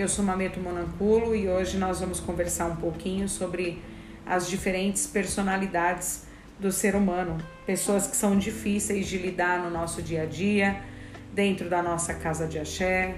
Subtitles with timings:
[0.00, 3.82] eu sou Mameto Monanculo e hoje nós vamos conversar um pouquinho sobre
[4.24, 6.22] as diferentes personalidades
[6.56, 7.36] do ser humano,
[7.66, 10.80] pessoas que são difíceis de lidar no nosso dia a dia,
[11.34, 13.16] dentro da nossa casa de axé,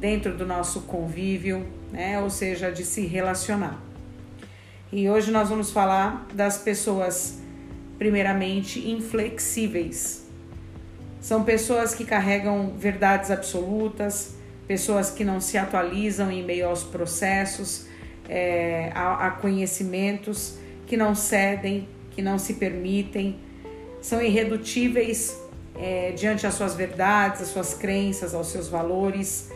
[0.00, 2.18] dentro do nosso convívio, né?
[2.22, 3.78] ou seja, de se relacionar.
[4.90, 7.38] E hoje nós vamos falar das pessoas,
[7.98, 10.26] primeiramente, inflexíveis.
[11.20, 14.35] São pessoas que carregam verdades absolutas,
[14.66, 17.86] pessoas que não se atualizam em meio aos processos,
[18.28, 23.38] é, a, a conhecimentos, que não cedem, que não se permitem,
[24.00, 25.36] são irredutíveis
[25.78, 29.50] é, diante às suas verdades, às suas crenças, aos seus valores,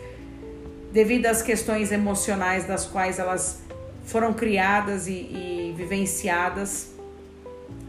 [0.91, 3.61] devido às questões emocionais das quais elas
[4.05, 6.91] foram criadas e, e vivenciadas.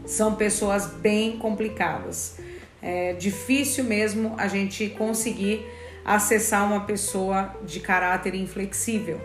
[0.05, 2.37] São pessoas bem complicadas.
[2.81, 5.65] É difícil mesmo a gente conseguir
[6.05, 9.19] acessar uma pessoa de caráter inflexível,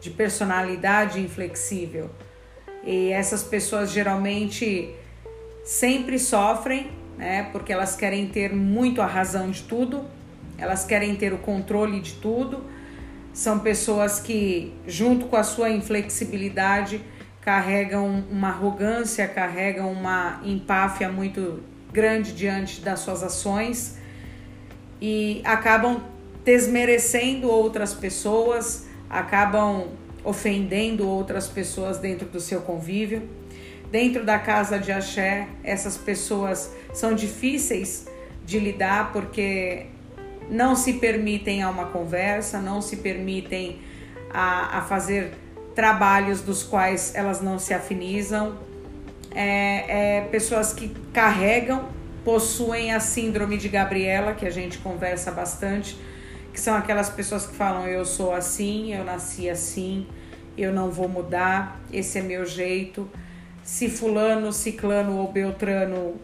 [0.00, 2.10] de personalidade inflexível.
[2.84, 4.94] E essas pessoas geralmente
[5.64, 7.48] sempre sofrem, né?
[7.52, 10.04] Porque elas querem ter muito a razão de tudo,
[10.58, 12.64] elas querem ter o controle de tudo.
[13.32, 17.00] São pessoas que, junto com a sua inflexibilidade,
[17.40, 23.98] carregam uma arrogância, carregam uma empáfia muito grande diante das suas ações
[25.00, 26.02] e acabam
[26.44, 29.88] desmerecendo outras pessoas, acabam
[30.22, 33.22] ofendendo outras pessoas dentro do seu convívio.
[33.90, 38.06] Dentro da casa de axé, essas pessoas são difíceis
[38.44, 39.86] de lidar porque
[40.50, 43.78] não se permitem a uma conversa, não se permitem
[44.32, 45.32] a, a fazer
[45.74, 48.58] trabalhos dos quais elas não se afinizam.
[49.34, 51.88] É, é, pessoas que carregam,
[52.24, 55.96] possuem a síndrome de Gabriela, que a gente conversa bastante,
[56.54, 60.06] que são aquelas pessoas que falam eu sou assim, eu nasci assim,
[60.56, 63.10] eu não vou mudar, esse é meu jeito.
[63.64, 66.14] Se fulano, ciclano ou beltrano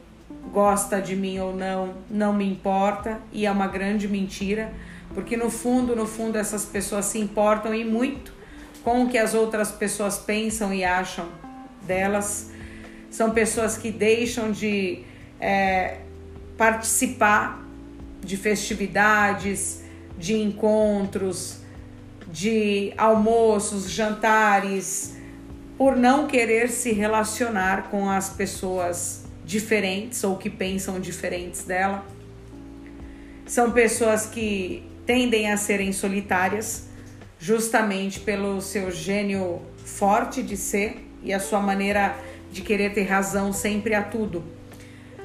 [0.52, 4.72] gosta de mim ou não, não me importa, e é uma grande mentira,
[5.14, 8.32] porque no fundo, no fundo essas pessoas se importam e muito
[8.84, 11.26] com o que as outras pessoas pensam e acham
[11.82, 12.52] delas.
[13.10, 15.02] São pessoas que deixam de
[15.40, 15.98] é,
[16.56, 17.60] participar
[18.22, 19.89] de festividades,
[20.20, 21.60] de encontros,
[22.28, 25.16] de almoços, jantares,
[25.78, 32.04] por não querer se relacionar com as pessoas diferentes ou que pensam diferentes dela.
[33.46, 36.88] São pessoas que tendem a serem solitárias,
[37.38, 42.14] justamente pelo seu gênio forte de ser e a sua maneira
[42.52, 44.44] de querer ter razão sempre a tudo.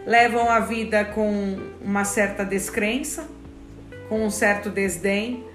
[0.07, 3.27] Levam a vida com uma certa descrença,
[4.08, 5.46] com um certo desdém.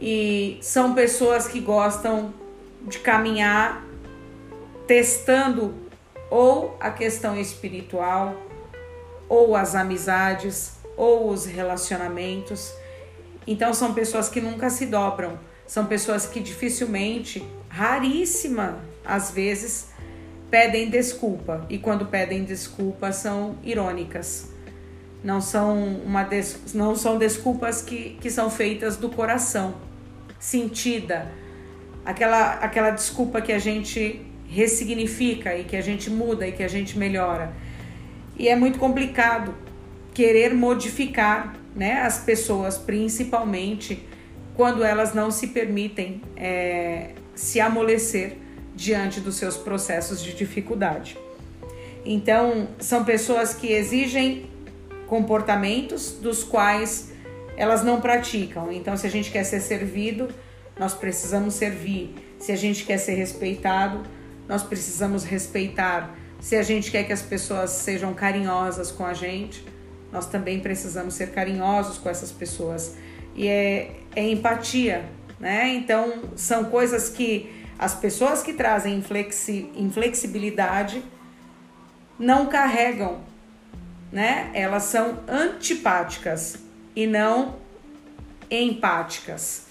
[0.00, 2.32] E são pessoas que gostam
[2.82, 3.84] de caminhar
[4.86, 5.74] testando
[6.30, 8.34] ou a questão espiritual,
[9.28, 12.72] ou as amizades, ou os relacionamentos.
[13.46, 19.88] Então são pessoas que nunca se dobram, são pessoas que dificilmente, raríssima às vezes,
[20.50, 21.66] pedem desculpa.
[21.68, 24.48] E quando pedem desculpa são irônicas
[25.22, 26.74] não são, uma des...
[26.74, 29.74] não são desculpas que, que são feitas do coração,
[30.38, 31.30] sentida,
[32.04, 36.68] aquela, aquela desculpa que a gente ressignifica e que a gente muda e que a
[36.68, 37.52] gente melhora.
[38.38, 39.54] E é muito complicado
[40.14, 44.06] querer modificar né, as pessoas, principalmente
[44.54, 48.38] quando elas não se permitem é, se amolecer
[48.74, 51.18] diante dos seus processos de dificuldade.
[52.04, 54.46] Então, são pessoas que exigem
[55.08, 57.12] comportamentos dos quais
[57.56, 58.70] elas não praticam.
[58.70, 60.28] Então, se a gente quer ser servido,
[60.78, 62.14] nós precisamos servir.
[62.38, 64.02] Se a gente quer ser respeitado,
[64.46, 66.14] nós precisamos respeitar.
[66.40, 69.64] Se a gente quer que as pessoas sejam carinhosas com a gente,
[70.12, 72.96] nós também precisamos ser carinhosos com essas pessoas.
[73.34, 75.04] E é, é empatia,
[75.40, 75.68] né?
[75.74, 81.02] Então, são coisas que as pessoas que trazem inflexi, inflexibilidade
[82.18, 83.20] não carregam
[84.12, 84.50] né?
[84.54, 86.58] Elas são antipáticas
[86.94, 87.56] e não
[88.50, 89.66] empáticas.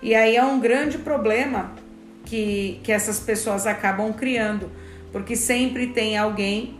[0.00, 1.72] E aí é um grande problema
[2.24, 4.70] que, que essas pessoas acabam criando,
[5.12, 6.78] porque sempre tem alguém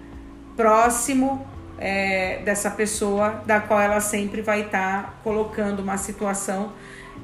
[0.56, 1.46] próximo
[1.78, 6.72] é, dessa pessoa da qual ela sempre vai estar tá colocando uma situação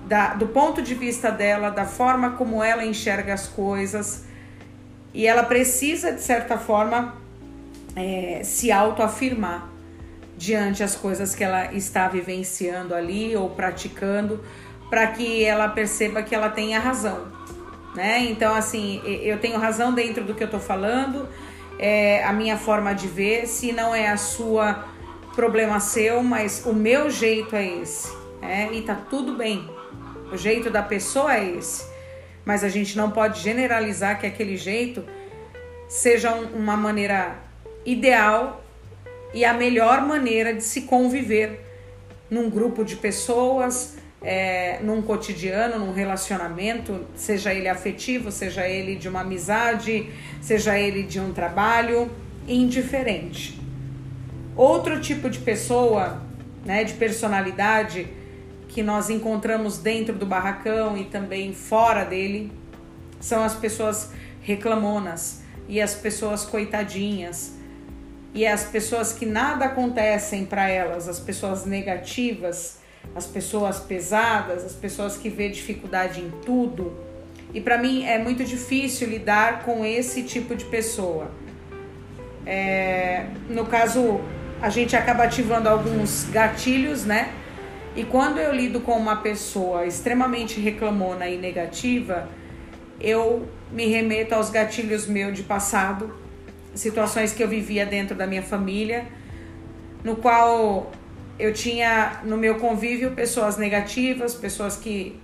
[0.07, 4.25] da, do ponto de vista dela, da forma como ela enxerga as coisas,
[5.13, 7.15] e ela precisa, de certa forma,
[7.97, 9.69] é, se autoafirmar
[10.37, 14.41] diante as coisas que ela está vivenciando ali ou praticando,
[14.91, 17.27] para que ela perceba que ela tem a razão,
[17.95, 18.19] né?
[18.25, 21.29] Então, assim, eu tenho razão dentro do que eu tô falando,
[21.79, 24.85] é a minha forma de ver, se não é a sua,
[25.35, 28.09] problema seu, mas o meu jeito é esse,
[28.41, 28.69] né?
[28.73, 29.69] E tá tudo bem,
[30.33, 31.85] o jeito da pessoa é esse,
[32.45, 35.05] mas a gente não pode generalizar que aquele jeito
[35.89, 37.44] seja uma maneira
[37.85, 38.65] ideal
[39.33, 41.61] e a melhor maneira de se conviver
[42.31, 49.09] num grupo de pessoas, é, num cotidiano, num relacionamento, seja ele afetivo, seja ele de
[49.09, 50.09] uma amizade,
[50.41, 52.11] seja ele de um trabalho,
[52.49, 53.61] indiferente.
[54.57, 56.23] Outro tipo de pessoa,
[56.65, 58.07] né, de personalidade
[58.69, 62.51] que nós encontramos dentro do barracão e também fora dele,
[63.21, 64.11] são as pessoas
[64.41, 67.54] reclamonas e as pessoas coitadinhas
[68.35, 72.79] e as pessoas que nada acontecem para elas, as pessoas negativas,
[73.15, 76.93] as pessoas pesadas, as pessoas que vê dificuldade em tudo.
[77.55, 81.31] E para mim é muito difícil lidar com esse tipo de pessoa.
[82.45, 84.21] É, no caso,
[84.61, 87.33] a gente acaba ativando alguns gatilhos, né?
[87.95, 92.29] E quando eu lido com uma pessoa extremamente reclamona e negativa,
[93.01, 96.24] eu me remeto aos gatilhos meus de passado,
[96.75, 99.07] situações que eu vivia dentro da minha família,
[100.03, 100.91] no qual
[101.39, 105.21] eu tinha no meu convívio pessoas negativas, pessoas que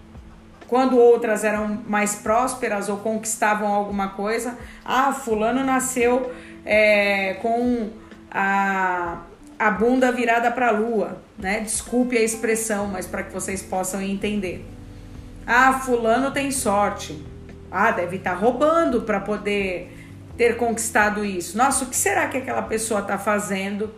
[0.66, 6.32] quando outras eram mais prósperas ou conquistavam alguma coisa, ah, fulano nasceu
[6.64, 7.90] é, com
[8.30, 9.22] a,
[9.58, 11.60] a bunda virada para a lua, né?
[11.60, 14.64] Desculpe a expressão, mas para que vocês possam entender.
[15.44, 17.20] Ah, fulano tem sorte.
[17.68, 19.99] Ah, deve estar tá roubando para poder
[20.40, 21.54] ter conquistado isso.
[21.58, 23.92] Nossa, o que será que aquela pessoa está fazendo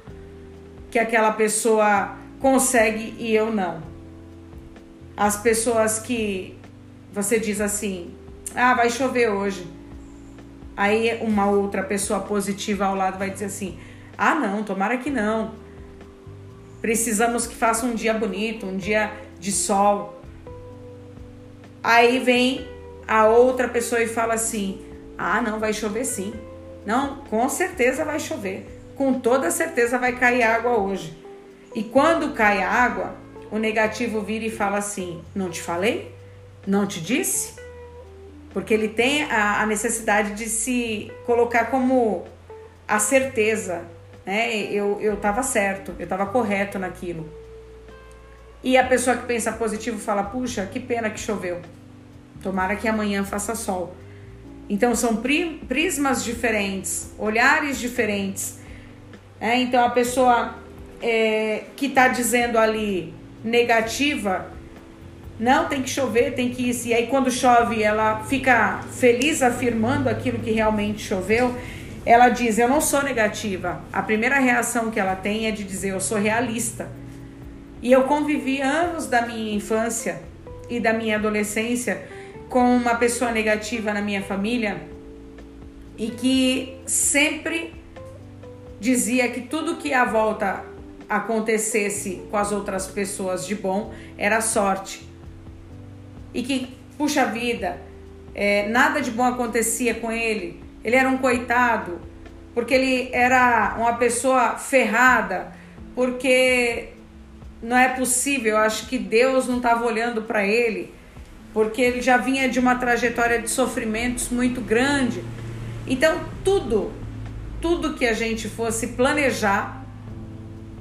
[0.90, 3.80] que aquela pessoa consegue e eu não?
[5.16, 6.58] As pessoas que
[7.12, 8.12] você diz assim:
[8.56, 9.64] ah, vai chover hoje.
[10.76, 13.78] Aí uma outra pessoa positiva ao lado vai dizer assim:
[14.18, 15.52] ah, não, tomara que não.
[16.80, 20.20] Precisamos que faça um dia bonito, um dia de sol.
[21.80, 22.66] Aí vem
[23.06, 26.32] a outra pessoa e fala assim: ah, não, vai chover sim.
[26.84, 28.66] Não, com certeza vai chover.
[28.96, 31.16] Com toda certeza vai cair água hoje.
[31.74, 33.14] E quando cai a água,
[33.50, 36.14] o negativo vira e fala assim: Não te falei?
[36.66, 37.54] Não te disse?
[38.52, 42.24] Porque ele tem a, a necessidade de se colocar como
[42.86, 43.82] a certeza,
[44.26, 44.64] né?
[44.64, 47.28] Eu, eu tava certo, eu tava correto naquilo.
[48.62, 51.60] E a pessoa que pensa positivo fala: Puxa, que pena que choveu.
[52.42, 53.94] Tomara que amanhã faça sol.
[54.68, 55.22] Então são
[55.68, 58.58] prismas diferentes, olhares diferentes.
[59.40, 60.54] É, então a pessoa
[61.02, 63.12] é, que está dizendo ali
[63.44, 64.46] negativa,
[65.38, 66.88] não tem que chover, tem que isso.
[66.88, 71.54] E aí quando chove, ela fica feliz afirmando aquilo que realmente choveu.
[72.06, 73.82] Ela diz: Eu não sou negativa.
[73.92, 76.88] A primeira reação que ela tem é de dizer: Eu sou realista.
[77.82, 80.22] E eu convivi anos da minha infância
[80.70, 82.00] e da minha adolescência
[82.52, 84.82] com uma pessoa negativa na minha família
[85.96, 87.72] e que sempre
[88.78, 90.62] dizia que tudo que à volta
[91.08, 95.08] acontecesse com as outras pessoas de bom era sorte.
[96.34, 97.80] E que, puxa vida,
[98.34, 100.62] é, nada de bom acontecia com ele.
[100.84, 102.02] Ele era um coitado,
[102.52, 105.54] porque ele era uma pessoa ferrada,
[105.94, 106.90] porque
[107.62, 111.00] não é possível, eu acho que Deus não estava olhando para ele
[111.52, 115.22] porque ele já vinha de uma trajetória de sofrimentos muito grande.
[115.86, 116.92] Então, tudo,
[117.60, 119.84] tudo que a gente fosse planejar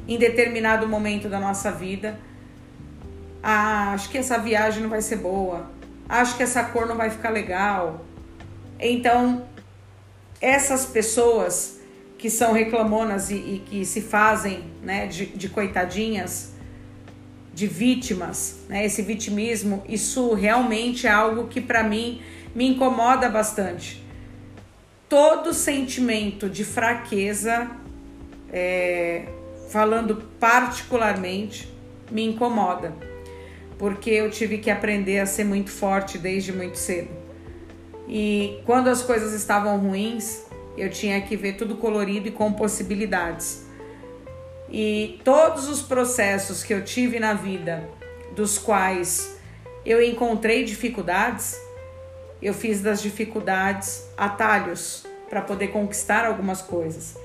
[0.08, 2.20] em determinado momento da nossa vida,
[3.44, 5.70] ah, acho que essa viagem não vai ser boa,
[6.08, 8.06] acho que essa cor não vai ficar legal.
[8.80, 9.46] Então,
[10.40, 11.80] essas pessoas
[12.18, 16.54] que são reclamonas e, e que se fazem né, de, de coitadinhas,
[17.62, 18.84] de vítimas, né?
[18.84, 22.20] Esse vitimismo, isso realmente é algo que para mim
[22.56, 24.04] me incomoda bastante.
[25.08, 27.70] Todo sentimento de fraqueza,
[28.52, 29.28] é,
[29.70, 31.72] falando particularmente,
[32.10, 32.96] me incomoda,
[33.78, 37.10] porque eu tive que aprender a ser muito forte desde muito cedo.
[38.10, 43.68] E quando as coisas estavam ruins, eu tinha que ver tudo colorido e com possibilidades.
[44.72, 47.90] E todos os processos que eu tive na vida,
[48.34, 49.38] dos quais
[49.86, 51.60] eu encontrei dificuldades,
[52.42, 57.18] eu fiz das dificuldades atalhos para poder conquistar algumas coisas.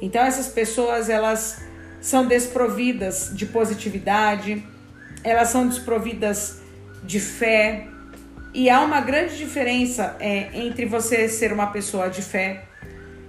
[0.00, 1.60] Então essas pessoas elas
[2.00, 4.64] são desprovidas de positividade,
[5.24, 6.60] elas são desprovidas
[7.02, 7.88] de fé.
[8.54, 12.64] E há uma grande diferença é, entre você ser uma pessoa de fé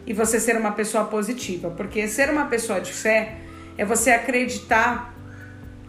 [0.06, 3.38] e você ser uma pessoa positiva, porque ser uma pessoa de fé
[3.78, 5.14] é você acreditar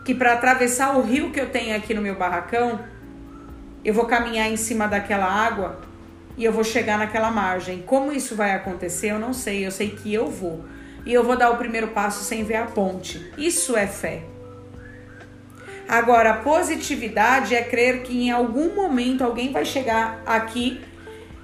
[0.05, 2.81] que para atravessar o rio que eu tenho aqui no meu barracão,
[3.85, 5.81] eu vou caminhar em cima daquela água
[6.37, 7.83] e eu vou chegar naquela margem.
[7.83, 9.67] Como isso vai acontecer, eu não sei.
[9.67, 10.65] Eu sei que eu vou.
[11.07, 13.33] E eu vou dar o primeiro passo sem ver a ponte.
[13.37, 14.23] Isso é fé.
[15.87, 20.81] Agora, positividade é crer que em algum momento alguém vai chegar aqui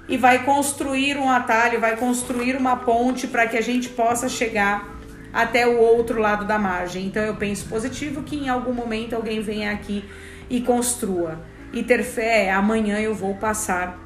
[0.09, 4.90] e vai construir um atalho, vai construir uma ponte para que a gente possa chegar
[5.33, 7.05] até o outro lado da margem.
[7.05, 10.03] Então eu penso positivo que em algum momento alguém venha aqui
[10.49, 11.39] e construa.
[11.73, 13.97] E ter fé é amanhã eu vou passar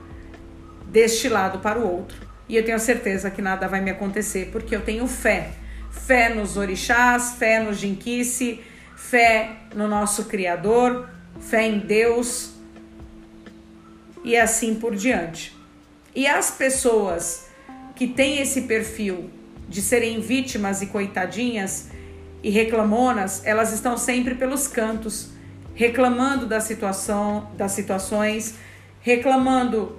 [0.87, 2.17] deste lado para o outro.
[2.47, 5.51] E eu tenho certeza que nada vai me acontecer, porque eu tenho fé.
[5.89, 8.61] Fé nos orixás, fé no jinquice,
[8.95, 12.53] fé no nosso Criador, fé em Deus
[14.23, 15.55] e assim por diante.
[16.13, 17.47] E as pessoas
[17.95, 19.29] que têm esse perfil
[19.67, 21.89] de serem vítimas e coitadinhas
[22.43, 25.31] e reclamonas, elas estão sempre pelos cantos,
[25.73, 28.55] reclamando da situação, das situações,
[29.01, 29.97] reclamando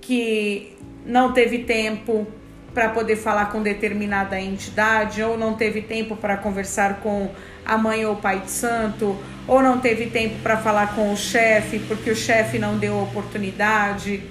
[0.00, 2.26] que não teve tempo
[2.72, 7.30] para poder falar com determinada entidade, ou não teve tempo para conversar com
[7.64, 11.16] a mãe ou o pai de santo, ou não teve tempo para falar com o
[11.16, 14.22] chefe porque o chefe não deu oportunidade.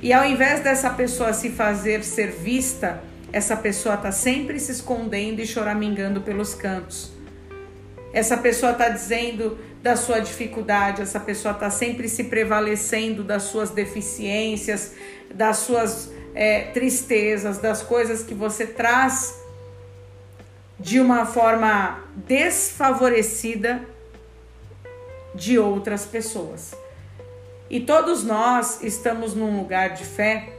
[0.00, 5.40] E ao invés dessa pessoa se fazer ser vista, essa pessoa está sempre se escondendo
[5.40, 7.12] e choramingando pelos cantos.
[8.12, 13.70] Essa pessoa está dizendo da sua dificuldade, essa pessoa está sempre se prevalecendo das suas
[13.70, 14.94] deficiências,
[15.32, 19.38] das suas é, tristezas, das coisas que você traz
[20.80, 23.82] de uma forma desfavorecida
[25.34, 26.74] de outras pessoas.
[27.68, 30.57] E todos nós estamos num lugar de fé,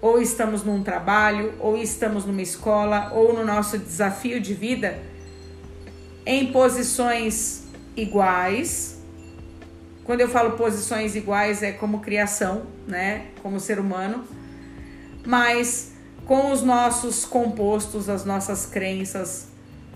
[0.00, 4.98] ou estamos num trabalho, ou estamos numa escola, ou no nosso desafio de vida
[6.24, 7.64] em posições
[7.96, 8.98] iguais.
[10.04, 14.24] Quando eu falo posições iguais é como criação, né, como ser humano,
[15.26, 15.92] mas
[16.24, 19.48] com os nossos compostos, as nossas crenças,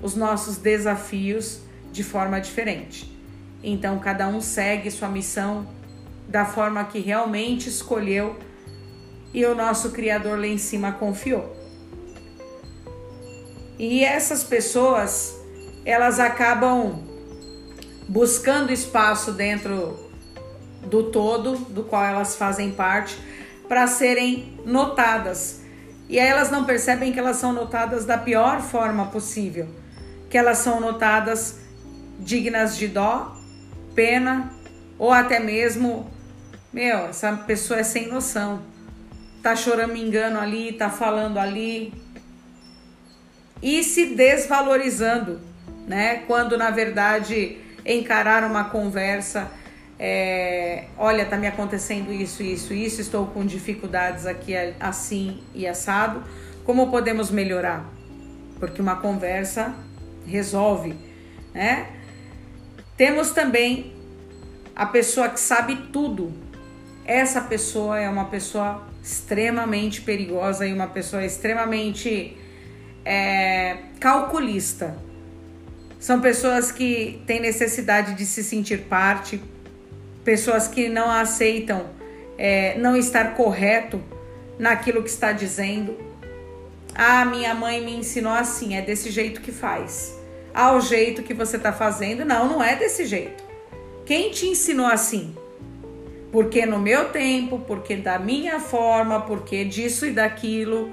[0.02, 1.60] os nossos desafios
[1.92, 3.14] de forma diferente.
[3.62, 5.66] Então cada um segue sua missão
[6.26, 8.36] da forma que realmente escolheu
[9.32, 11.56] e o nosso criador lá em cima confiou.
[13.78, 15.34] E essas pessoas
[15.84, 17.02] elas acabam
[18.08, 19.98] buscando espaço dentro
[20.86, 23.18] do todo do qual elas fazem parte
[23.68, 25.62] para serem notadas.
[26.08, 29.66] E aí elas não percebem que elas são notadas da pior forma possível,
[30.28, 31.58] que elas são notadas
[32.18, 33.36] dignas de dó,
[33.94, 34.52] pena
[34.98, 36.10] ou até mesmo,
[36.72, 38.71] meu, essa pessoa é sem noção.
[39.42, 41.92] Tá chorando engano ali, tá falando ali
[43.60, 45.52] e se desvalorizando
[45.86, 46.22] né?
[46.26, 49.50] Quando na verdade encarar uma conversa,
[49.98, 56.22] é, olha, tá me acontecendo isso, isso, isso, estou com dificuldades aqui assim e assado.
[56.64, 57.84] Como podemos melhorar?
[58.58, 59.74] Porque uma conversa
[60.26, 60.94] resolve,
[61.52, 61.88] né?
[62.96, 63.92] Temos também
[64.76, 66.32] a pessoa que sabe tudo.
[67.04, 72.36] Essa pessoa é uma pessoa extremamente perigosa e uma pessoa extremamente
[73.04, 74.96] é, calculista
[75.98, 79.40] são pessoas que têm necessidade de se sentir parte,
[80.24, 81.90] pessoas que não aceitam
[82.36, 84.02] é, não estar correto
[84.58, 85.96] naquilo que está dizendo.
[86.94, 90.18] Ah, minha mãe me ensinou assim, é desse jeito que faz.
[90.52, 93.42] Ah, o jeito que você está fazendo, não, não é desse jeito.
[94.04, 95.34] Quem te ensinou assim?
[96.32, 100.90] Porque no meu tempo, porque da minha forma, porque disso e daquilo.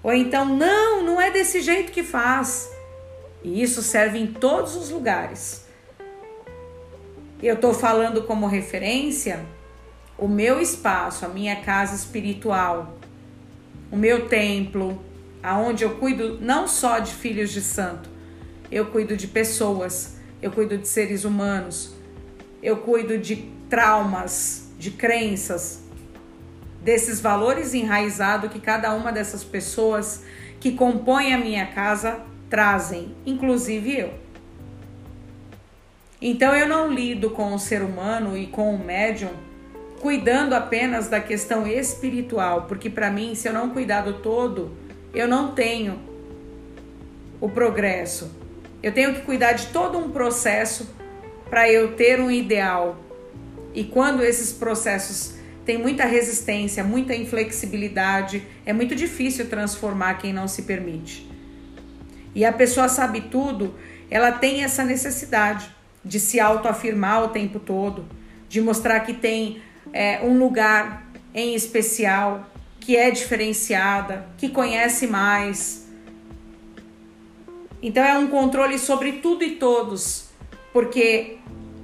[0.00, 2.70] Ou então, não, não é desse jeito que faz.
[3.42, 5.66] E isso serve em todos os lugares.
[7.42, 9.44] Eu estou falando como referência
[10.16, 12.96] o meu espaço, a minha casa espiritual,
[13.90, 14.98] o meu templo,
[15.42, 18.08] aonde eu cuido não só de filhos de santo,
[18.70, 21.94] eu cuido de pessoas, eu cuido de seres humanos,
[22.62, 25.82] eu cuido de traumas, de crenças,
[26.82, 30.22] desses valores enraizados que cada uma dessas pessoas
[30.60, 34.14] que compõem a minha casa trazem, inclusive eu.
[36.22, 39.30] Então eu não lido com o ser humano e com o médium
[40.00, 44.70] cuidando apenas da questão espiritual, porque para mim, se eu não cuidar do todo,
[45.12, 45.98] eu não tenho
[47.40, 48.30] o progresso.
[48.82, 50.94] Eu tenho que cuidar de todo um processo
[51.50, 52.96] para eu ter um ideal
[53.76, 55.34] E quando esses processos
[55.66, 61.30] têm muita resistência, muita inflexibilidade, é muito difícil transformar quem não se permite.
[62.34, 63.74] E a pessoa sabe tudo,
[64.10, 65.70] ela tem essa necessidade
[66.02, 68.06] de se autoafirmar o tempo todo,
[68.48, 69.60] de mostrar que tem
[69.92, 72.48] é, um lugar em especial,
[72.80, 75.86] que é diferenciada, que conhece mais.
[77.82, 80.28] Então é um controle sobre tudo e todos,
[80.72, 81.35] porque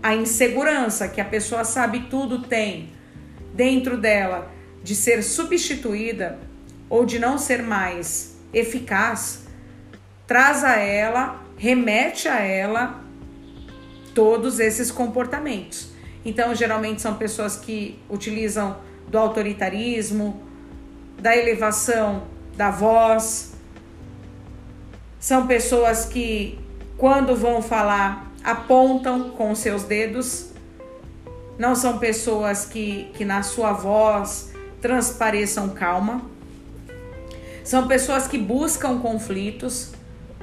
[0.02, 2.90] a insegurança que a pessoa sabe tudo tem
[3.54, 4.50] dentro dela
[4.82, 6.38] de ser substituída
[6.90, 9.46] ou de não ser mais eficaz,
[10.26, 13.02] traz a ela, remete a ela
[14.14, 15.90] todos esses comportamentos.
[16.24, 18.76] Então, geralmente são pessoas que utilizam
[19.08, 20.42] do autoritarismo,
[21.18, 22.24] da elevação
[22.56, 23.54] da voz.
[25.18, 26.58] São pessoas que,
[26.96, 30.50] quando vão falar, apontam com seus dedos.
[31.58, 36.22] Não são pessoas que, que na sua voz transpareçam calma.
[37.62, 39.92] São pessoas que buscam conflitos,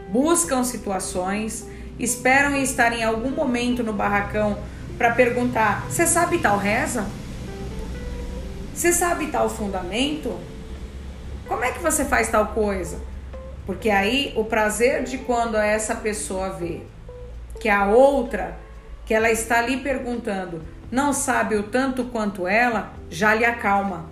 [0.09, 1.67] buscam situações,
[1.99, 4.57] esperam estar em algum momento no barracão
[4.97, 7.05] para perguntar: você sabe tal reza?
[8.73, 10.39] Você sabe tal fundamento?
[11.47, 13.01] Como é que você faz tal coisa?
[13.65, 16.83] Porque aí o prazer de quando essa pessoa vê
[17.59, 18.57] que a outra,
[19.05, 20.61] que ela está ali perguntando,
[20.91, 24.09] não sabe o tanto quanto ela, já lhe acalma.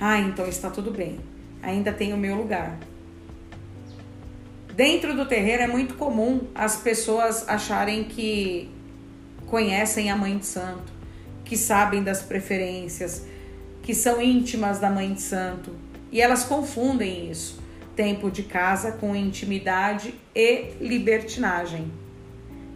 [0.00, 1.18] Ah, então está tudo bem.
[1.62, 2.78] Ainda tem o meu lugar.
[4.74, 8.70] Dentro do terreiro é muito comum as pessoas acharem que
[9.46, 10.92] conhecem a Mãe de Santo,
[11.44, 13.26] que sabem das preferências,
[13.82, 15.74] que são íntimas da Mãe de Santo.
[16.12, 17.60] E elas confundem isso,
[17.96, 21.90] tempo de casa com intimidade e libertinagem.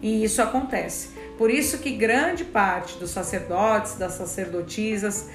[0.03, 1.11] E isso acontece.
[1.37, 5.29] Por isso que grande parte dos sacerdotes, das sacerdotisas,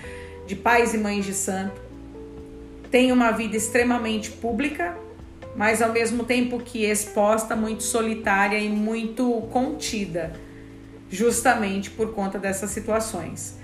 [0.47, 1.81] de pais e mães de santo,
[2.91, 4.95] tem uma vida extremamente pública,
[5.57, 10.35] mas ao mesmo tempo que exposta, muito solitária e muito contida
[11.11, 13.57] justamente por conta dessas situações.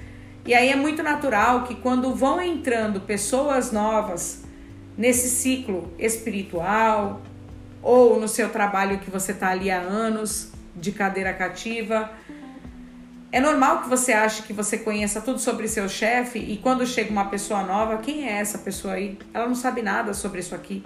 [0.47, 4.43] E aí é muito natural que quando vão entrando pessoas novas
[4.97, 7.21] nesse ciclo espiritual
[7.83, 12.11] ou no seu trabalho que você está ali há anos de cadeira cativa,
[13.35, 17.11] é normal que você ache que você conheça tudo sobre seu chefe e quando chega
[17.11, 19.19] uma pessoa nova, quem é essa pessoa aí?
[19.35, 20.85] Ela não sabe nada sobre isso aqui.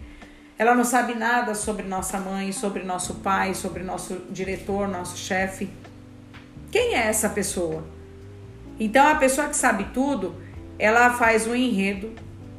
[0.58, 5.68] Ela não sabe nada sobre nossa mãe, sobre nosso pai, sobre nosso diretor, nosso chefe.
[6.70, 7.84] Quem é essa pessoa?
[8.80, 10.34] Então a pessoa que sabe tudo,
[10.78, 12.12] ela faz um enredo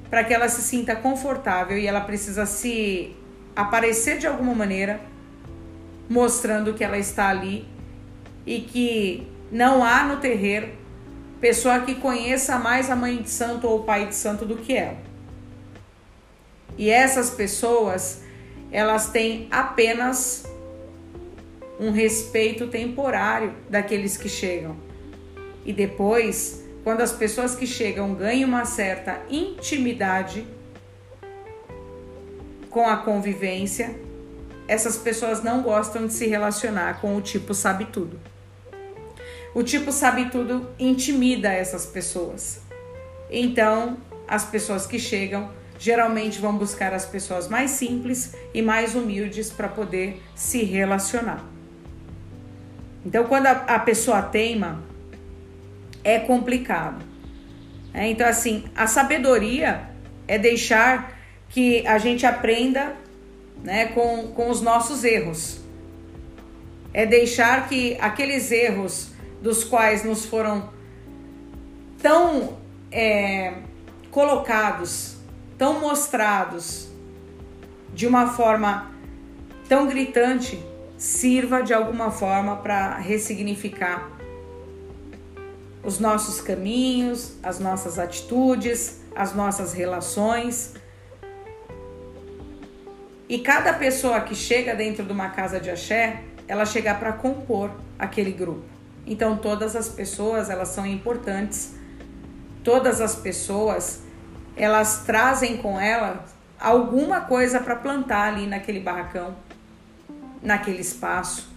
[0.10, 3.16] para que ela se sinta confortável e ela precisa se
[3.56, 5.00] aparecer de alguma maneira,
[6.10, 7.68] mostrando que ela está ali
[8.46, 10.70] e que não há no terreiro
[11.40, 14.76] pessoa que conheça mais a mãe de santo ou o pai de santo do que
[14.76, 14.98] ela.
[16.78, 18.24] E essas pessoas,
[18.72, 20.46] elas têm apenas
[21.80, 24.76] um respeito temporário daqueles que chegam.
[25.66, 30.46] E depois, quando as pessoas que chegam ganham uma certa intimidade
[32.70, 33.96] com a convivência,
[34.70, 38.20] essas pessoas não gostam de se relacionar com o tipo sabe tudo.
[39.56, 42.62] O tipo sabe tudo intimida essas pessoas.
[43.32, 49.50] Então, as pessoas que chegam geralmente vão buscar as pessoas mais simples e mais humildes
[49.50, 51.44] para poder se relacionar.
[53.04, 54.84] Então, quando a, a pessoa teima,
[56.04, 57.04] é complicado.
[57.92, 59.90] É, então, assim, a sabedoria
[60.28, 61.18] é deixar
[61.50, 62.96] que a gente aprenda
[63.64, 65.60] né, com, com os nossos erros.
[66.94, 70.70] É deixar que aqueles erros dos quais nos foram
[72.02, 72.58] tão
[72.92, 73.54] é,
[74.12, 75.18] colocados,
[75.58, 76.90] tão mostrados
[77.94, 78.92] de uma forma
[79.68, 80.64] tão gritante,
[80.98, 84.10] sirva de alguma forma para ressignificar
[85.84, 90.74] os nossos caminhos, as nossas atitudes, as nossas relações.
[93.30, 97.70] E cada pessoa que chega dentro de uma casa de axé, ela chega para compor
[97.98, 98.66] aquele grupo.
[99.06, 101.76] Então todas as pessoas, elas são importantes.
[102.64, 104.02] Todas as pessoas,
[104.58, 106.18] elas trazem com elas
[106.60, 109.36] alguma coisa para plantar ali naquele barracão
[110.42, 111.50] naquele espaço.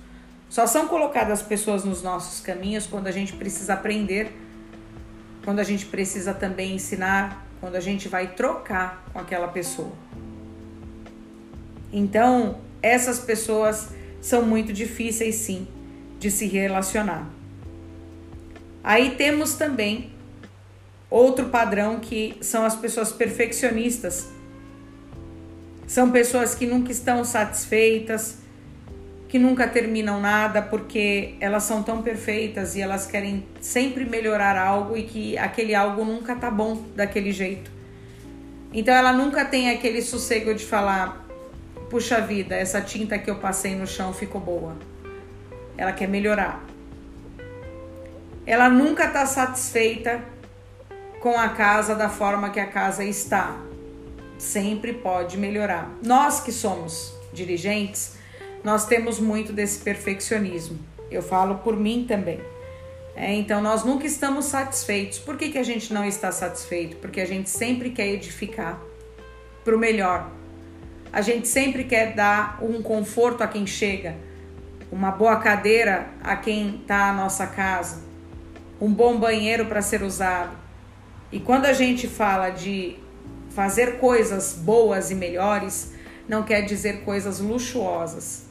[0.49, 4.31] Só são colocadas pessoas nos nossos caminhos quando a gente precisa aprender,
[5.45, 9.93] quando a gente precisa também ensinar, quando a gente vai trocar com aquela pessoa.
[11.93, 15.67] Então, essas pessoas são muito difíceis sim
[16.19, 17.29] de se relacionar.
[18.83, 20.11] Aí temos também
[21.11, 24.29] outro padrão que são as pessoas perfeccionistas.
[25.87, 28.39] São pessoas que nunca estão satisfeitas,
[29.29, 34.97] que nunca terminam nada porque elas são tão perfeitas e elas querem sempre melhorar algo
[34.97, 37.71] e que aquele algo nunca tá bom daquele jeito.
[38.73, 41.22] Então ela nunca tem aquele sossego de falar:
[41.93, 44.75] puxa vida, essa tinta que eu passei no chão ficou boa.
[45.77, 46.65] Ela quer melhorar.
[48.47, 50.25] Ela nunca tá satisfeita
[51.21, 53.61] com a casa da forma que a casa está.
[54.39, 55.93] Sempre pode melhorar.
[56.03, 58.17] Nós que somos dirigentes,
[58.65, 60.79] nós temos muito desse perfeccionismo.
[61.11, 62.41] Eu falo por mim também.
[63.15, 65.19] É, então nós nunca estamos satisfeitos.
[65.19, 66.97] Por que, que a gente não está satisfeito?
[66.97, 68.81] Porque a gente sempre quer edificar
[69.63, 70.41] para o melhor.
[71.13, 74.17] A gente sempre quer dar um conforto a quem chega,
[74.91, 78.03] uma boa cadeira a quem está na nossa casa,
[78.81, 80.57] um bom banheiro para ser usado.
[81.31, 82.97] E quando a gente fala de
[83.51, 85.93] fazer coisas boas e melhores,
[86.27, 88.47] não quer dizer coisas luxuosas.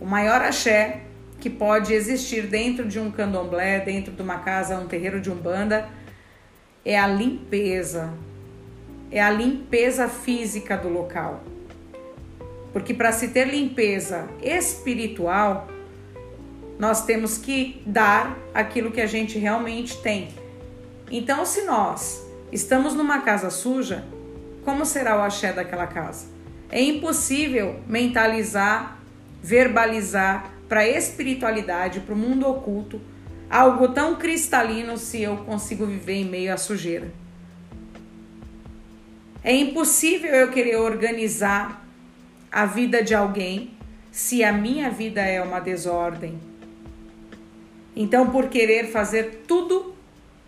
[0.00, 1.02] O maior axé
[1.38, 5.88] que pode existir dentro de um candomblé, dentro de uma casa, um terreiro de umbanda,
[6.82, 8.14] é a limpeza.
[9.10, 11.44] É a limpeza física do local.
[12.76, 15.66] Porque para se ter limpeza espiritual,
[16.78, 20.28] nós temos que dar aquilo que a gente realmente tem.
[21.10, 24.04] Então, se nós estamos numa casa suja,
[24.62, 26.26] como será o axé daquela casa?
[26.68, 29.00] É impossível mentalizar
[29.42, 33.00] verbalizar para a espiritualidade, para o mundo oculto,
[33.48, 37.10] algo tão cristalino se eu consigo viver em meio à sujeira.
[39.42, 41.85] É impossível eu querer organizar
[42.56, 43.72] a vida de alguém
[44.10, 46.40] se a minha vida é uma desordem.
[47.94, 49.94] Então, por querer fazer tudo,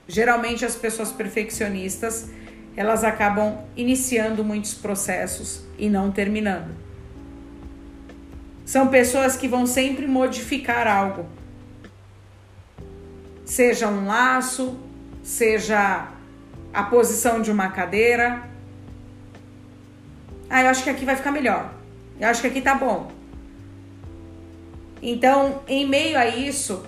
[0.08, 2.30] geralmente as pessoas perfeccionistas,
[2.74, 6.74] elas acabam iniciando muitos processos e não terminando.
[8.64, 11.26] São pessoas que vão sempre modificar algo.
[13.44, 14.80] Seja um laço,
[15.22, 16.08] seja
[16.72, 18.48] a posição de uma cadeira.
[20.48, 21.76] Ah, eu acho que aqui vai ficar melhor.
[22.20, 23.10] Eu acho que aqui tá bom.
[25.00, 26.84] Então, em meio a isso,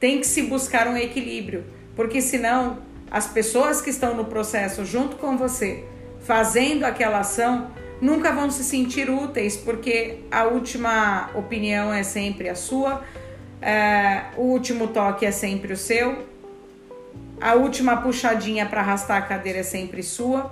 [0.00, 2.78] tem que se buscar um equilíbrio, porque senão
[3.10, 5.84] as pessoas que estão no processo junto com você,
[6.20, 12.54] fazendo aquela ação, nunca vão se sentir úteis, porque a última opinião é sempre a
[12.54, 13.02] sua,
[13.62, 16.26] é, o último toque é sempre o seu,
[17.40, 20.50] a última puxadinha para arrastar a cadeira é sempre sua.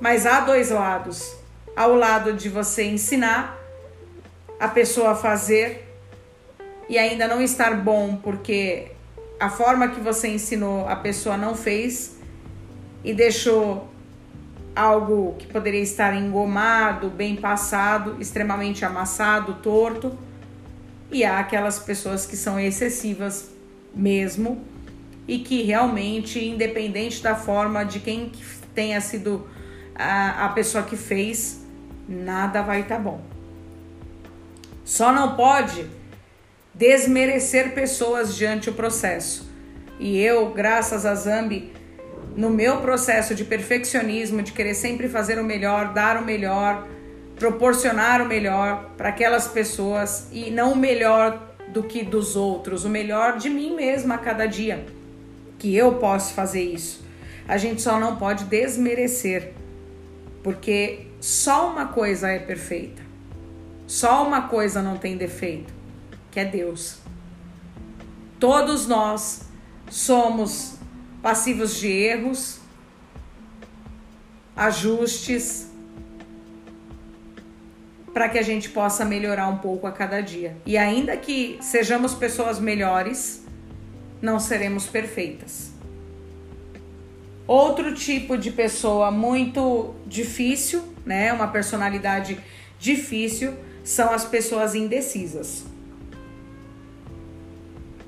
[0.00, 1.36] Mas há dois lados.
[1.74, 3.58] Ao lado de você ensinar
[4.58, 5.86] a pessoa a fazer
[6.88, 8.92] e ainda não estar bom porque
[9.38, 12.16] a forma que você ensinou a pessoa não fez
[13.04, 13.88] e deixou
[14.74, 20.16] algo que poderia estar engomado, bem passado, extremamente amassado, torto.
[21.10, 23.50] E há aquelas pessoas que são excessivas
[23.94, 24.62] mesmo
[25.26, 28.32] e que realmente, independente da forma de quem
[28.74, 29.48] tenha sido
[29.98, 31.64] a, a pessoa que fez,
[32.08, 33.20] nada vai estar tá bom.
[34.84, 35.86] Só não pode
[36.72, 39.50] desmerecer pessoas diante do processo.
[39.98, 41.72] E eu, graças a Zambi,
[42.36, 46.86] no meu processo de perfeccionismo, de querer sempre fazer o melhor, dar o melhor,
[47.36, 52.90] proporcionar o melhor para aquelas pessoas e não o melhor do que dos outros, o
[52.90, 54.84] melhor de mim mesma a cada dia,
[55.58, 57.04] que eu posso fazer isso.
[57.48, 59.54] A gente só não pode desmerecer,
[60.46, 63.02] porque só uma coisa é perfeita.
[63.84, 65.74] Só uma coisa não tem defeito,
[66.30, 66.98] que é Deus.
[68.38, 69.40] Todos nós
[69.90, 70.76] somos
[71.20, 72.60] passivos de erros,
[74.54, 75.66] ajustes,
[78.14, 80.56] para que a gente possa melhorar um pouco a cada dia.
[80.64, 83.44] E ainda que sejamos pessoas melhores,
[84.22, 85.75] não seremos perfeitas.
[87.46, 92.38] Outro tipo de pessoa muito difícil, né, uma personalidade
[92.78, 93.54] difícil,
[93.84, 95.64] são as pessoas indecisas.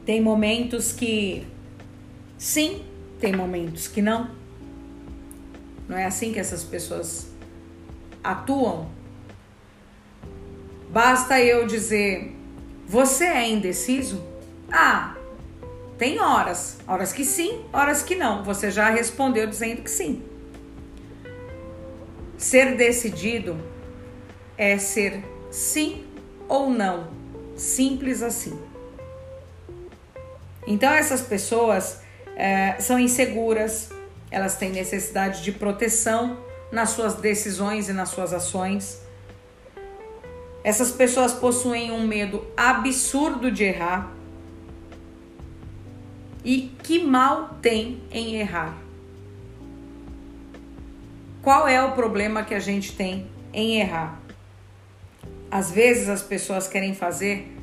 [0.05, 1.47] Tem momentos que
[2.37, 2.83] sim,
[3.21, 4.31] tem momentos que não.
[5.89, 7.31] Não é assim que essas pessoas
[8.25, 8.89] atuam.
[10.91, 12.35] Basta eu dizer,
[12.87, 14.25] você é indeciso?
[14.73, 15.18] Ah,
[15.99, 16.79] tem horas.
[16.87, 18.45] Horas que sim, horas que não.
[18.45, 20.23] Você já respondeu dizendo que sim.
[22.37, 23.59] Ser decidido
[24.57, 26.07] é ser sim
[26.49, 27.09] ou não.
[27.57, 28.59] Simples assim.
[30.67, 32.01] Então essas pessoas
[32.37, 33.91] é, são inseguras,
[34.31, 36.39] elas têm necessidade de proteção
[36.71, 39.01] nas suas decisões e nas suas ações.
[40.63, 44.13] Essas pessoas possuem um medo absurdo de errar.
[46.45, 48.77] E que mal tem em errar?
[51.43, 54.21] Qual é o problema que a gente tem em errar?
[55.51, 57.55] Às vezes as pessoas querem fazer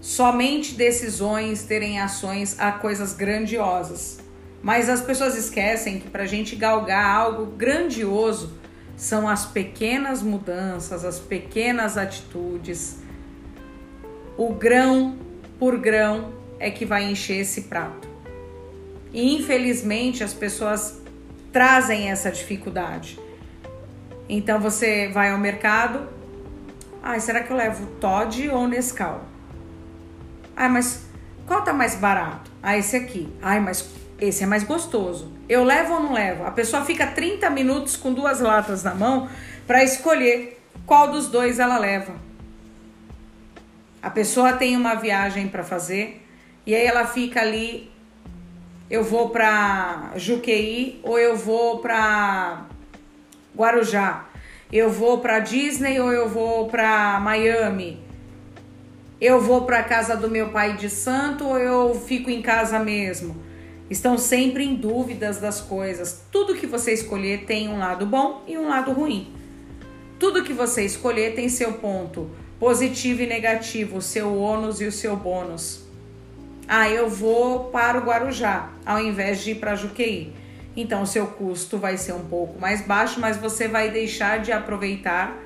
[0.00, 4.18] somente decisões, terem ações a coisas grandiosas.
[4.62, 8.58] Mas as pessoas esquecem que para a gente galgar algo grandioso
[8.96, 12.98] são as pequenas mudanças, as pequenas atitudes.
[14.36, 15.18] O grão
[15.58, 18.06] por grão é que vai encher esse prato.
[19.12, 21.00] E infelizmente as pessoas
[21.50, 23.18] trazem essa dificuldade.
[24.28, 26.06] Então você vai ao mercado,
[27.02, 29.24] ah, será que eu levo Todd ou Nescau?
[30.54, 31.06] Ah, mas
[31.46, 32.50] qual tá mais barato?
[32.62, 33.28] Ah, esse aqui.
[33.40, 35.32] Ai, mas esse é mais gostoso.
[35.48, 36.44] Eu levo ou não levo?
[36.44, 39.28] A pessoa fica 30 minutos com duas latas na mão
[39.66, 42.14] para escolher qual dos dois ela leva.
[44.02, 46.22] A pessoa tem uma viagem para fazer
[46.66, 47.90] e aí ela fica ali
[48.90, 52.66] eu vou para Juqueí ou eu vou para
[53.56, 54.28] Guarujá.
[54.72, 58.02] Eu vou para Disney ou eu vou para Miami.
[59.20, 63.50] Eu vou para casa do meu pai de santo ou eu fico em casa mesmo
[63.90, 66.22] estão sempre em dúvidas das coisas.
[66.30, 69.34] Tudo que você escolher tem um lado bom e um lado ruim.
[70.18, 74.92] Tudo que você escolher tem seu ponto positivo e negativo, o seu ônus e o
[74.92, 75.89] seu bônus.
[76.72, 80.32] Ah, eu vou para o Guarujá ao invés de ir para Juqueí.
[80.76, 84.52] Então, o seu custo vai ser um pouco mais baixo, mas você vai deixar de
[84.52, 85.36] aproveitar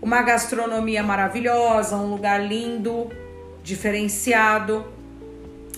[0.00, 3.10] uma gastronomia maravilhosa, um lugar lindo,
[3.64, 4.86] diferenciado.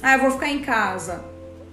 [0.03, 1.25] Ah, eu vou ficar em casa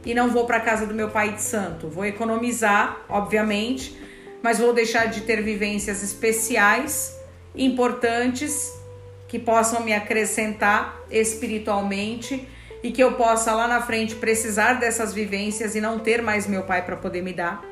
[0.06, 1.90] e não vou para casa do meu pai de santo.
[1.90, 3.94] Vou economizar, obviamente,
[4.42, 7.14] mas vou deixar de ter vivências especiais,
[7.54, 8.72] importantes,
[9.28, 12.48] que possam me acrescentar espiritualmente
[12.84, 16.64] e que eu possa lá na frente precisar dessas vivências e não ter mais meu
[16.64, 17.64] pai para poder me dar.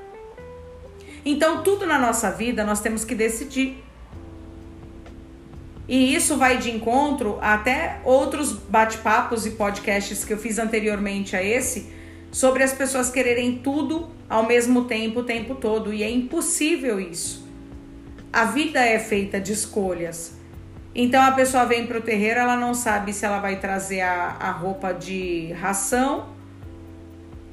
[1.26, 3.84] Então, tudo na nossa vida nós temos que decidir.
[5.88, 11.44] E isso vai de encontro até outros bate-papos e podcasts que eu fiz anteriormente a
[11.44, 11.92] esse,
[12.32, 17.48] sobre as pessoas quererem tudo ao mesmo tempo o tempo todo e é impossível isso.
[18.32, 20.37] A vida é feita de escolhas.
[20.98, 24.36] Então a pessoa vem para o terreiro, ela não sabe se ela vai trazer a,
[24.40, 26.30] a roupa de ração,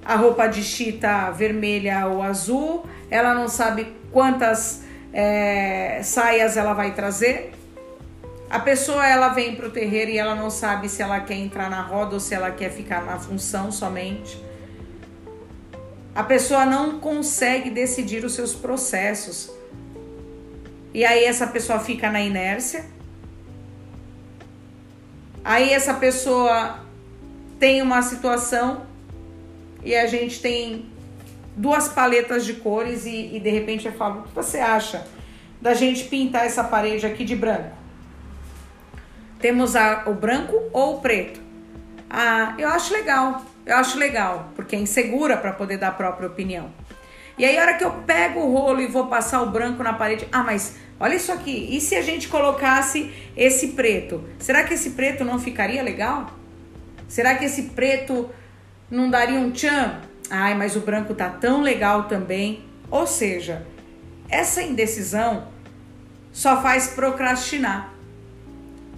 [0.03, 6.95] a roupa de chita vermelha ou azul, ela não sabe quantas é, saias ela vai
[6.95, 7.53] trazer.
[8.49, 11.69] A pessoa ela vem para o terreiro e ela não sabe se ela quer entrar
[11.69, 14.43] na roda ou se ela quer ficar na função somente
[16.15, 19.51] a pessoa não consegue decidir os seus processos.
[20.93, 22.85] E aí essa pessoa fica na inércia.
[25.45, 26.81] Aí essa pessoa
[27.59, 28.87] tem uma situação
[29.83, 30.87] e a gente tem
[31.55, 35.07] duas paletas de cores e, e de repente eu falo, o que você acha
[35.61, 37.77] da gente pintar essa parede aqui de branco?
[39.39, 41.41] Temos a, o branco ou o preto?
[42.09, 43.45] Ah, eu acho legal.
[43.67, 46.71] Eu acho legal, porque é insegura para poder dar a própria opinião.
[47.37, 49.95] E aí, a hora que eu pego o rolo e vou passar o branco na
[49.95, 54.23] parede, ah, mas olha isso aqui, e se a gente colocasse esse preto?
[54.39, 56.31] Será que esse preto não ficaria legal?
[57.09, 58.31] Será que esse preto
[58.91, 60.01] não daria um tchan?
[60.31, 62.65] Ai, mas o branco tá tão legal também.
[62.91, 63.67] Ou seja,
[64.29, 65.49] essa indecisão
[66.33, 67.95] só faz procrastinar.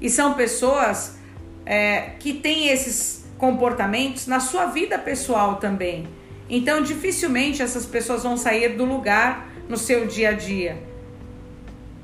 [0.01, 1.17] E são pessoas
[1.65, 6.09] é, que têm esses comportamentos na sua vida pessoal também.
[6.49, 10.83] Então, dificilmente essas pessoas vão sair do lugar no seu dia a dia,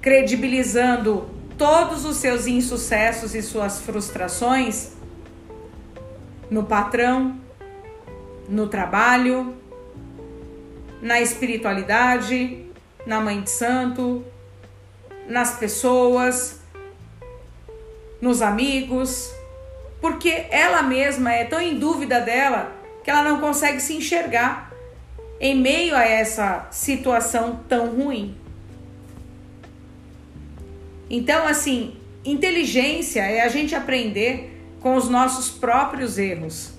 [0.03, 4.95] credibilizando todos os seus insucessos e suas frustrações
[6.51, 7.39] no patrão,
[8.49, 9.55] no trabalho,
[11.01, 12.67] na espiritualidade,
[13.07, 14.25] na mãe de santo,
[15.29, 16.61] nas pessoas,
[18.21, 19.33] nos amigos,
[20.01, 22.73] porque ela mesma é tão em dúvida dela
[23.05, 24.73] que ela não consegue se enxergar
[25.41, 28.42] em meio a essa situação tão ruim.
[31.15, 31.95] Então, assim,
[32.25, 36.73] inteligência é a gente aprender com os nossos próprios erros.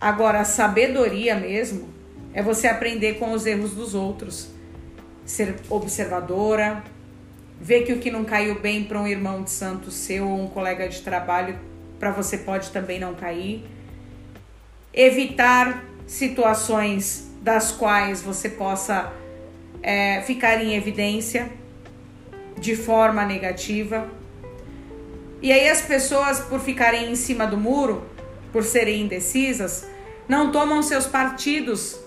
[0.00, 1.88] Agora, sabedoria mesmo
[2.32, 4.50] é você aprender com os erros dos outros.
[5.26, 6.84] Ser observadora,
[7.60, 10.46] ver que o que não caiu bem para um irmão de santo seu ou um
[10.46, 11.58] colega de trabalho
[11.98, 13.64] para você pode também não cair.
[14.92, 19.12] Evitar situações das quais você possa
[19.82, 21.50] é, ficar em evidência
[22.58, 24.08] de forma negativa.
[25.42, 28.04] E aí as pessoas, por ficarem em cima do muro,
[28.52, 29.86] por serem indecisas,
[30.28, 31.98] não tomam seus partidos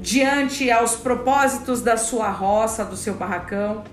[0.00, 3.84] diante aos propósitos da sua roça, do seu barracão.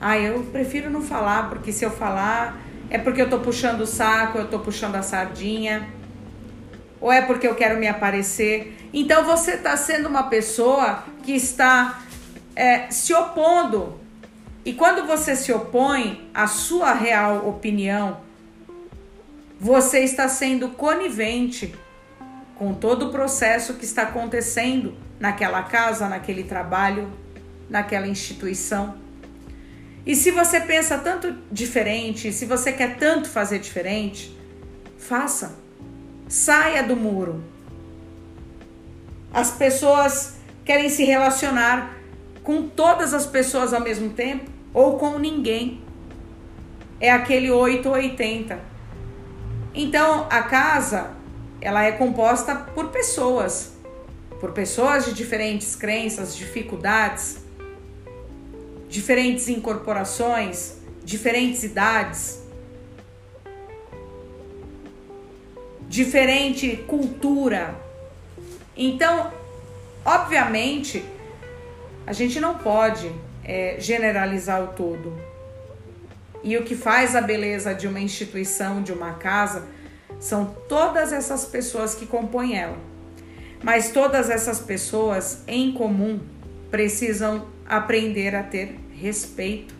[0.00, 3.86] Ah, eu prefiro não falar, porque se eu falar é porque eu tô puxando o
[3.86, 5.88] saco, eu tô puxando a sardinha,
[7.00, 8.76] ou é porque eu quero me aparecer.
[8.92, 12.02] Então você está sendo uma pessoa que está
[12.54, 14.01] é, se opondo.
[14.64, 18.20] E quando você se opõe à sua real opinião,
[19.58, 21.74] você está sendo conivente
[22.54, 27.10] com todo o processo que está acontecendo naquela casa, naquele trabalho,
[27.68, 28.96] naquela instituição.
[30.06, 34.36] E se você pensa tanto diferente, se você quer tanto fazer diferente,
[34.96, 35.56] faça.
[36.28, 37.42] Saia do muro.
[39.32, 41.96] As pessoas querem se relacionar
[42.44, 45.80] com todas as pessoas ao mesmo tempo ou com ninguém.
[47.00, 48.58] É aquele 8 ou 80.
[49.74, 51.10] Então, a casa,
[51.60, 53.72] ela é composta por pessoas,
[54.40, 57.38] por pessoas de diferentes crenças, dificuldades,
[58.88, 62.42] diferentes incorporações, diferentes idades,
[65.88, 67.74] diferente cultura.
[68.76, 69.32] Então,
[70.04, 71.04] obviamente,
[72.06, 73.12] a gente não pode
[73.44, 75.16] é, generalizar o todo.
[76.42, 79.68] E o que faz a beleza de uma instituição, de uma casa,
[80.18, 82.78] são todas essas pessoas que compõem ela.
[83.62, 86.20] Mas todas essas pessoas em comum
[86.70, 89.74] precisam aprender a ter respeito,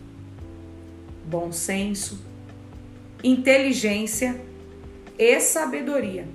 [1.25, 2.23] bom senso,
[3.23, 4.39] inteligência
[5.17, 6.25] e sabedoria.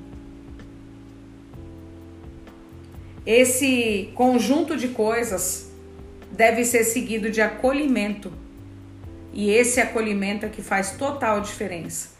[3.25, 5.68] Esse conjunto de coisas
[6.39, 8.33] deve ser seguido de acolhimento
[9.33, 12.11] e esse acolhimento é que faz total diferença.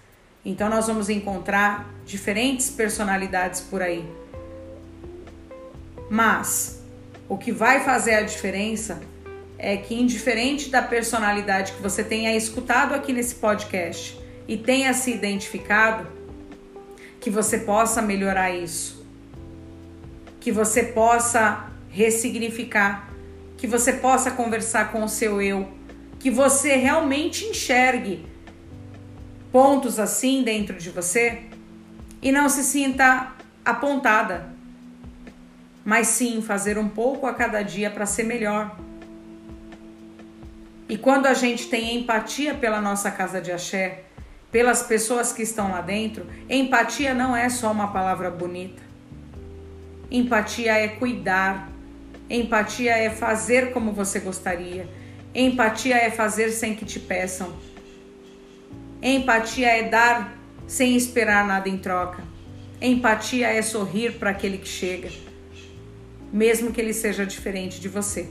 [0.45, 4.05] Então nós vamos encontrar diferentes personalidades por aí.
[6.11, 6.83] Mas
[7.29, 9.01] o que vai fazer a diferença
[9.57, 15.13] é que, indiferente da personalidade que você tenha escutado aqui nesse podcast e tenha se
[15.13, 16.09] identificado,
[17.21, 19.07] que você possa melhorar isso,
[20.41, 23.09] que você possa ressignificar,
[23.59, 25.69] que você possa conversar com o seu eu
[26.19, 28.27] que você realmente enxergue
[29.53, 31.43] pontos assim dentro de você
[32.21, 33.33] e não se sinta
[33.65, 34.49] apontada,
[35.85, 38.77] mas sim fazer um pouco a cada dia para ser melhor.
[40.89, 44.05] E quando a gente tem empatia pela nossa casa de axé,
[44.51, 48.83] pelas pessoas que estão lá dentro, empatia não é só uma palavra bonita.
[50.11, 51.69] Empatia é cuidar,
[52.31, 54.89] empatia é fazer como você gostaria,
[55.35, 57.53] Empatia é fazer sem que te peçam.
[59.03, 60.37] Empatia é dar
[60.67, 62.25] sem esperar nada em troca.
[62.81, 65.11] Empatia é sorrir para aquele que chega,
[66.33, 68.29] mesmo que ele seja diferente de você.